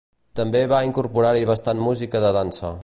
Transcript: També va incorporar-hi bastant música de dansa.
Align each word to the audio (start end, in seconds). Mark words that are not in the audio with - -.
També 0.39 0.61
va 0.71 0.79
incorporar-hi 0.87 1.47
bastant 1.51 1.87
música 1.91 2.25
de 2.27 2.35
dansa. 2.41 2.77